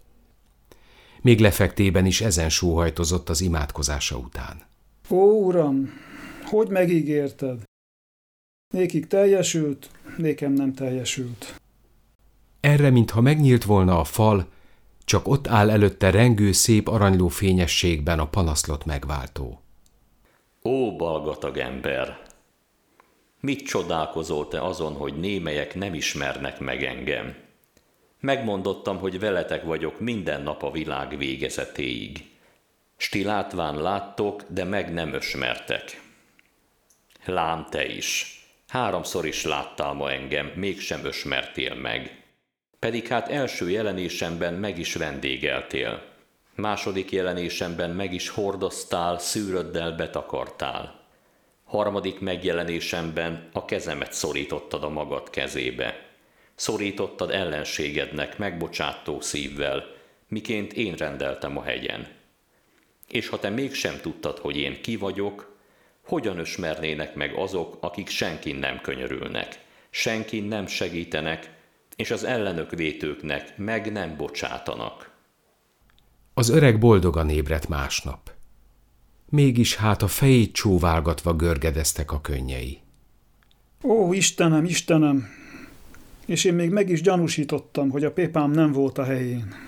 Még 1.22 1.40
lefektében 1.40 2.06
is 2.06 2.22
ezen 2.22 2.50
sóhajtozott 2.50 3.30
az 3.30 3.42
imádkozása 3.42 4.18
után. 4.18 4.66
Ó, 5.10 5.46
uram, 5.46 5.90
hogy 6.44 6.68
megígérted? 6.70 7.63
Nékik 8.74 9.08
teljesült, 9.08 9.90
nékem 10.18 10.52
nem 10.52 10.74
teljesült. 10.74 11.56
Erre, 12.60 12.90
mintha 12.90 13.22
megnyílt 13.22 13.63
volna 13.63 14.00
a 14.00 14.04
fal, 14.04 14.48
csak 15.06 15.28
ott 15.28 15.48
áll 15.48 15.70
előtte 15.70 16.10
rengő 16.10 16.52
szép 16.52 16.88
aranyló 16.88 17.28
fényességben 17.28 18.20
a 18.20 18.28
panaszlott 18.28 18.86
megváltó. 18.86 19.62
Ó, 20.63 20.96
balgatag 20.96 21.58
ember! 21.58 22.27
Mit 23.39 23.67
csodálkozol 23.67 24.47
te 24.47 24.62
azon, 24.62 24.93
hogy 24.93 25.19
némelyek 25.19 25.76
nem 25.76 25.93
ismernek 25.93 26.60
meg 26.60 26.84
engem? 26.84 27.36
Megmondottam, 28.19 28.97
hogy 28.97 29.19
veletek 29.19 29.63
vagyok 29.63 30.00
minden 30.00 30.41
nap 30.41 30.63
a 30.63 30.71
világ 30.71 31.17
végezetéig. 31.17 32.26
Stilátván 32.97 33.82
láttok, 33.82 34.43
de 34.47 34.63
meg 34.63 34.93
nem 34.93 35.13
ösmertek. 35.13 36.02
Lám 37.26 37.67
te 37.69 37.86
is. 37.86 38.41
Háromszor 38.67 39.26
is 39.26 39.43
láttál 39.43 39.93
ma 39.93 40.12
engem, 40.12 40.52
mégsem 40.56 41.06
ösmertél 41.06 41.76
meg. 41.76 42.23
Pedig 42.80 43.08
hát 43.08 43.30
első 43.30 43.69
jelenésemben 43.69 44.54
meg 44.54 44.80
is 44.80 44.95
vendégeltél. 44.95 46.04
Második 46.56 47.12
jelenésemben 47.12 47.89
meg 47.89 48.13
is 48.13 48.30
hordoztál, 48.30 49.19
szűröddel 49.19 49.91
betakartál. 49.91 51.07
Harmadik 51.67 52.19
megjelenésemben 52.19 53.49
a 53.53 53.65
kezemet 53.65 54.13
szorítottad 54.13 54.84
a 54.84 54.89
magad 54.89 55.30
kezébe. 55.30 56.06
Szorítottad 56.56 57.32
ellenségednek 57.32 58.38
megbocsátó 58.38 59.21
szívvel, 59.21 59.84
miként 60.27 60.73
én 60.73 60.93
rendeltem 60.93 61.58
a 61.58 61.63
hegyen. 61.63 62.08
És 63.08 63.27
ha 63.27 63.39
te 63.39 63.49
mégsem 63.49 63.99
tudtad, 64.01 64.38
hogy 64.38 64.58
én 64.58 64.82
ki 64.82 64.95
vagyok, 64.95 65.58
hogyan 66.06 66.38
ösmernének 66.38 67.15
meg 67.15 67.34
azok, 67.36 67.77
akik 67.80 68.10
senkin 68.10 68.56
nem 68.56 68.82
könyörülnek, 68.82 69.60
senkin 69.89 70.43
nem 70.43 70.67
segítenek, 70.67 71.51
és 71.95 72.12
az 72.12 72.23
ellenök 72.23 72.71
vétőknek 72.71 73.58
meg 73.58 73.91
nem 73.91 74.17
bocsátanak. 74.17 75.12
Az 76.34 76.49
öreg 76.49 76.80
boldogan 76.80 77.30
ébredt 77.30 77.67
másnap. 77.67 78.37
Mégis 79.30 79.76
hát 79.76 80.02
a 80.02 80.08
fejét 80.08 80.54
csóválgatva 80.54 81.36
görgedeztek 81.36 82.12
a 82.12 82.22
könnyei. 82.22 82.80
Ó, 83.84 84.13
Istenem, 84.13 84.66
Istenem! 84.66 85.28
És 86.26 86.44
én 86.44 86.54
még 86.54 86.70
meg 86.70 86.90
is 86.90 87.02
gyanúsítottam, 87.02 87.90
hogy 87.90 88.04
a 88.04 88.12
pépám 88.12 88.52
nem 88.52 88.72
volt 88.72 88.98
a 88.98 89.04
helyén. 89.04 89.66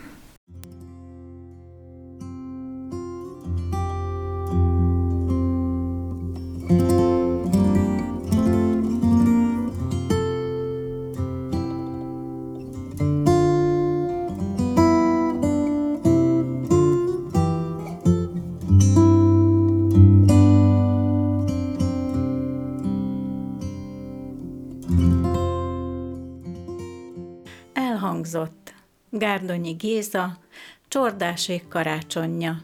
Gárdonyi 29.19 29.71
Géza, 29.71 30.37
Csordásék 30.87 31.67
karácsonyja. 31.67 32.57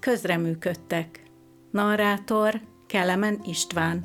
Közreműködtek 0.00 1.22
Narrátor 1.70 2.60
Kelemen 2.86 3.40
István, 3.46 4.04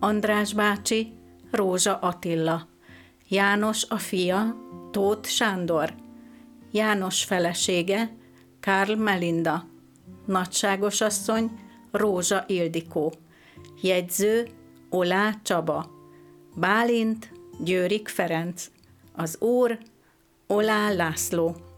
András 0.00 0.52
bácsi, 0.54 1.12
Rózsa 1.50 1.98
Attila, 1.98 2.68
János 3.28 3.84
a 3.88 3.98
fia, 3.98 4.56
Tóth 4.90 5.28
Sándor, 5.28 5.94
János 6.70 7.24
felesége, 7.24 8.16
Karl 8.60 8.94
Melinda, 8.94 9.64
Nagyságos 10.26 11.00
asszony, 11.00 11.50
Rózsa 11.90 12.44
Ildikó, 12.46 13.12
jegyző, 13.80 14.48
Olá 14.90 15.34
Csaba, 15.42 15.90
Bálint, 16.56 17.32
Győrik 17.58 18.08
Ferenc, 18.08 18.70
az 19.12 19.40
úr, 19.40 19.78
Olá 20.46 20.90
László. 20.92 21.73